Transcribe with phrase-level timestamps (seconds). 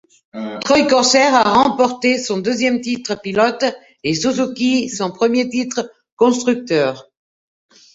[0.63, 3.65] Troy Corser a remporté son deuxième titre pilote
[4.03, 7.11] et Suzuki son premier titre constructeur.